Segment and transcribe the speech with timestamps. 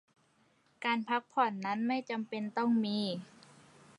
[0.85, 2.99] การพักผ่อนนั้นไม่จำเป็นต้องมี